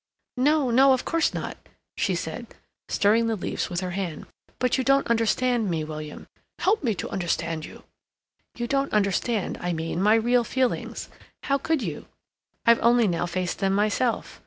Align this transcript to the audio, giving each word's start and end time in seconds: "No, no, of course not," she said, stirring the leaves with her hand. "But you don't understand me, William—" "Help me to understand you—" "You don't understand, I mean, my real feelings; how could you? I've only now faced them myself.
"No, 0.37 0.71
no, 0.71 0.93
of 0.93 1.05
course 1.05 1.31
not," 1.31 1.57
she 1.95 2.15
said, 2.15 2.47
stirring 2.89 3.27
the 3.27 3.35
leaves 3.35 3.69
with 3.69 3.81
her 3.81 3.91
hand. 3.91 4.25
"But 4.57 4.79
you 4.79 4.83
don't 4.83 5.05
understand 5.11 5.69
me, 5.69 5.83
William—" 5.83 6.25
"Help 6.57 6.83
me 6.83 6.95
to 6.95 7.09
understand 7.11 7.65
you—" 7.65 7.83
"You 8.55 8.65
don't 8.65 8.91
understand, 8.93 9.59
I 9.61 9.73
mean, 9.73 10.01
my 10.01 10.15
real 10.15 10.43
feelings; 10.43 11.07
how 11.43 11.59
could 11.59 11.83
you? 11.83 12.07
I've 12.65 12.81
only 12.81 13.07
now 13.07 13.27
faced 13.27 13.59
them 13.59 13.73
myself. 13.73 14.39